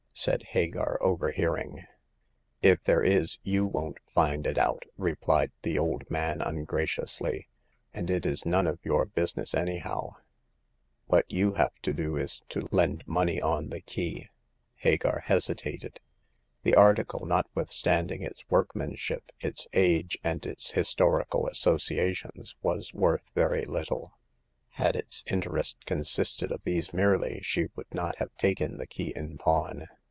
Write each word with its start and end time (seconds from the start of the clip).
said 0.13 0.43
Hagar, 0.49 0.99
overhearing." 1.01 1.83
If 2.71 2.83
there 2.83 3.01
is, 3.01 3.39
you 3.41 3.65
won't 3.65 3.97
find 4.13 4.45
it 4.45 4.55
out,*' 4.55 4.83
replied 4.95 5.51
the 5.63 5.79
old 5.79 6.07
man, 6.11 6.43
ungraciously; 6.43 7.47
and 7.91 8.07
it 8.07 8.23
is 8.27 8.45
none 8.45 8.67
of 8.67 8.77
your 8.83 9.05
business, 9.07 9.55
anyhow! 9.55 10.17
What 11.07 11.25
you 11.31 11.53
have 11.53 11.73
to 11.81 11.91
do 11.91 12.17
is 12.17 12.43
to 12.49 12.67
lend 12.69 13.07
money 13.07 13.41
on 13.41 13.69
the 13.69 13.81
key." 13.81 14.27
Hagar 14.75 15.21
hesitated. 15.25 15.99
The 16.61 16.75
article, 16.75 17.21
notwithstand 17.25 18.11
ing 18.11 18.21
its 18.21 18.45
workmanship, 18.47 19.31
its 19.39 19.65
age, 19.73 20.19
and 20.23 20.45
its 20.45 20.69
historical 20.73 21.47
associations, 21.47 22.55
was 22.61 22.93
worth 22.93 23.23
very 23.33 23.65
little. 23.65 24.19
Had 24.69 24.95
its 24.95 25.23
in 25.25 25.41
terest 25.41 25.77
consisted 25.87 26.51
of 26.51 26.61
these 26.61 26.93
merely, 26.93 27.39
she 27.41 27.69
would 27.75 27.91
not 27.91 28.17
have 28.17 28.35
taken 28.37 28.77
the 28.77 28.85
key 28.85 29.11
in 29.15 29.39
pawn. 29.39 29.87